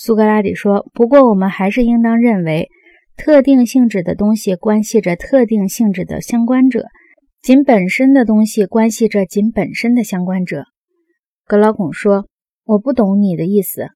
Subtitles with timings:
[0.00, 2.68] 苏格拉底说：“不过，我们还是应当认为，
[3.16, 6.86] 特定性质的东西关系着特定性质的相关者，
[7.42, 10.66] 仅本身的东西关系着仅本身的相关者。”
[11.44, 12.28] 格劳孔说
[12.64, 13.88] ：“我不懂你的意思。”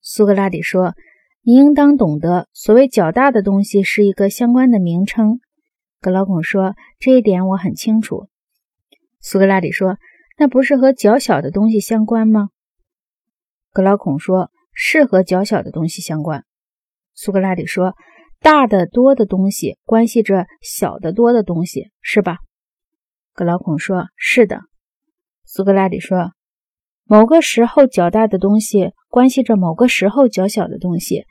[0.00, 0.94] 苏格拉底说
[1.44, 5.40] ：“你应当懂得，所谓较大的东西是一个相关的名称。”
[6.00, 8.28] 格劳孔说：“这一点我很清楚。”
[9.20, 9.98] 苏格拉底说
[10.40, 12.48] ：“那不是和较小的东西相关吗？”
[13.74, 14.50] 格劳孔说。
[14.74, 16.44] 是和较小的东西相关。
[17.14, 17.94] 苏格拉底说
[18.42, 22.38] ：“大的多的东西关系着小的多的东西，是吧？”
[23.32, 24.60] 格劳孔说：“是的。”
[25.46, 26.32] 苏格拉底说
[27.06, 31.24] ：“某个时候较大的东西关系着某个时候较小的东西，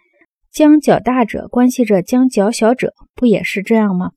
[0.52, 4.12] 将较大者关系着将较小者，不也是这样吗？”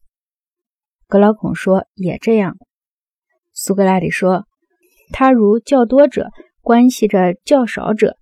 [1.08, 2.56] 格劳孔说：“也这样。”
[3.52, 4.46] 苏格拉底说
[5.12, 8.16] ：“他如较多者关系着较少者。”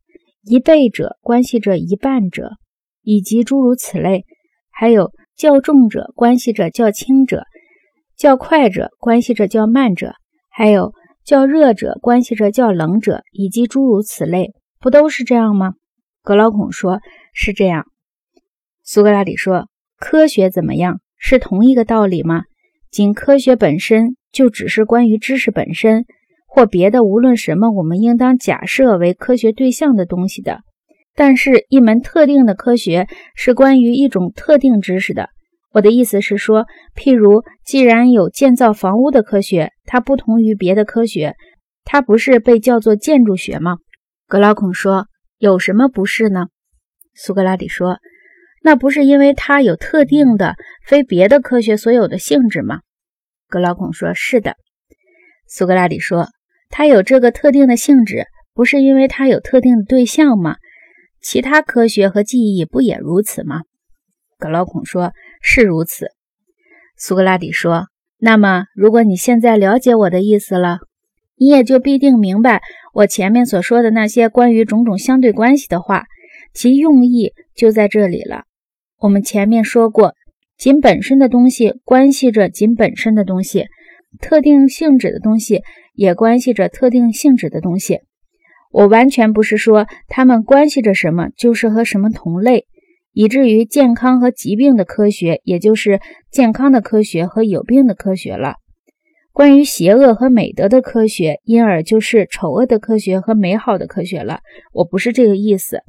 [0.47, 2.51] 一倍者关系着一半者，
[3.02, 4.25] 以及诸如此类；
[4.71, 7.45] 还有较重者关系着较轻者，
[8.16, 10.13] 较快者关系着较慢者，
[10.51, 10.93] 还有
[11.24, 15.74] 较热者关系着较冷者，以及诸如此类，不都是这样吗？
[16.23, 17.01] 格劳孔说
[17.33, 17.87] ：“是这样。”
[18.85, 19.68] 苏格拉底说
[19.99, 21.01] ：“科学怎么样？
[21.16, 22.43] 是同一个道理吗？
[22.90, 26.05] 仅科学本身就只是关于知识本身。”
[26.55, 30.61] 或别的，无论什么，我们应当假设为科学对象的东西的。
[31.13, 35.30] 但是，一门特定的科学是关于一种特定知识的。
[35.73, 41.35] 我的意思是说，譬如，既然有建造房屋的科学，它不同于别的科学，
[41.83, 43.79] 它不是被叫做建筑学吗？
[44.29, 45.09] 格劳孔说
[45.39, 46.46] ：“有什么不是呢？”
[47.16, 47.99] 苏格拉底说
[48.63, 50.55] ：“那不是因为它有特定的、
[50.87, 52.79] 非别的科学所有的性质吗？”
[53.51, 54.55] 格劳孔说：“是的。”
[55.51, 56.29] 苏格拉底说。
[56.77, 60.57] 它有这个特定的性质，不是因为它有特定的对象吗？
[61.23, 63.63] 其他科学和记忆不也如此吗？
[64.41, 66.09] 格劳孔说：“是如此。”
[66.99, 67.87] 苏格拉底说
[68.19, 70.79] ：“那么，如果你现在了解我的意思了，
[71.37, 72.61] 你也就必定明白
[72.93, 76.07] 我前面所说的那些关于种种相对关系的话，
[76.53, 78.47] 其用意就在这里了。
[78.99, 80.17] 我们前面说过，
[80.59, 83.67] 仅本身的东西关系着仅本身的东西，
[84.21, 85.63] 特定性质的东西。”
[85.94, 88.00] 也关系着特定性质的东西。
[88.71, 92.66] 我完全不是说它们关系着什么，就是和什么同类，
[93.12, 96.00] 以至于健康和疾病的科学，也就是
[96.31, 98.56] 健康的科学和有病的科学了。
[99.33, 104.41] 关于邪恶和美德的科学，因而就是丑恶的科学和美好的科学了。
[104.72, 105.81] 我不是这个意思。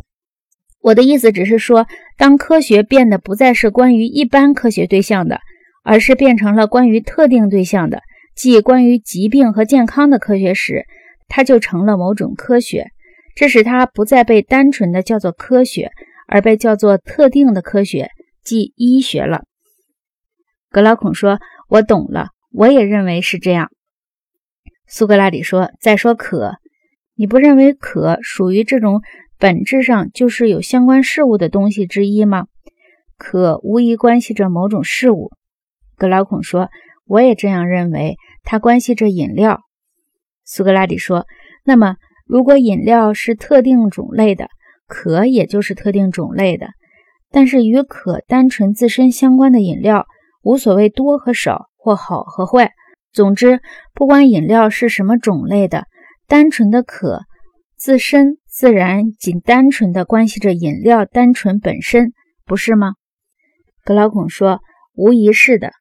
[0.82, 5.40] 我的意思只是说，当科学变得不再是关于一般科学对象的，
[5.84, 8.02] 而是变成了关于特定对象的。
[8.36, 10.86] 即关于疾病和健康的科学时，
[11.30, 12.92] 它就成了某种科学，
[13.34, 15.92] 这使它不再被单纯的叫做科学，
[16.28, 18.12] 而被叫做特定的科学，
[18.44, 19.46] 即医学了。
[20.70, 23.72] 格老孔说：“我懂了，我也认为是这样。”
[24.86, 26.56] 苏格拉底说：“再说可，
[27.16, 29.02] 你不认为可属于这种
[29.40, 32.48] 本质上就是有相关事物的东西之一吗？
[33.18, 35.32] 可无疑关系着某种事物。”
[35.96, 36.70] 格老孔说。
[37.08, 39.62] 我也这样认为，它关系着饮料。
[40.44, 41.26] 苏格拉底说
[41.64, 41.96] ：“那么，
[42.26, 44.50] 如果饮料是特定种类的，
[44.88, 46.70] 可也就是特定种类的。
[47.32, 50.06] 但是与可单纯自身相关的饮料，
[50.42, 52.72] 无所谓多和少，或好和坏。
[53.12, 53.62] 总之，
[53.94, 55.86] 不管饮料是什么种类的，
[56.28, 57.22] 单纯的可
[57.78, 62.14] 自身自然仅单纯的关系着饮料单纯本身，
[62.46, 62.94] 不是吗？”
[63.84, 64.62] 格老孔说
[64.96, 65.72] ：“无疑是的。”